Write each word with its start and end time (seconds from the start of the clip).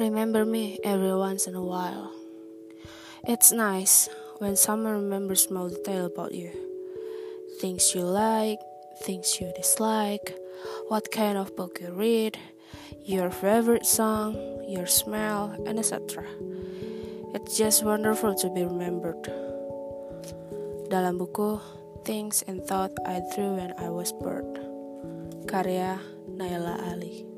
Remember 0.00 0.46
me 0.46 0.78
every 0.82 1.14
once 1.14 1.46
in 1.46 1.54
a 1.54 1.62
while. 1.62 2.12
It's 3.28 3.52
nice 3.52 4.08
when 4.38 4.56
someone 4.56 4.94
remembers 4.94 5.42
small 5.42 5.68
detail 5.68 6.06
about 6.06 6.32
you. 6.32 6.50
Things 7.60 7.94
you 7.94 8.00
like, 8.00 8.58
things 9.02 9.38
you 9.38 9.52
dislike, 9.54 10.34
what 10.88 11.12
kind 11.12 11.36
of 11.36 11.54
book 11.56 11.78
you 11.82 11.92
read, 11.92 12.38
your 13.04 13.30
favorite 13.30 13.84
song, 13.84 14.34
your 14.66 14.86
smell, 14.86 15.52
and 15.66 15.78
etc. 15.78 16.24
It's 17.34 17.58
just 17.58 17.84
wonderful 17.84 18.34
to 18.36 18.48
be 18.48 18.64
remembered. 18.64 19.28
Dalam 20.88 21.20
buku 21.20 21.60
Things 22.08 22.40
and 22.48 22.64
Thought 22.64 22.96
I 23.04 23.20
Drew 23.36 23.60
When 23.60 23.76
I 23.76 23.92
Was 23.92 24.12
Bored 24.12 24.56
Karya 25.44 26.00
Naela 26.32 26.80
Ali 26.92 27.28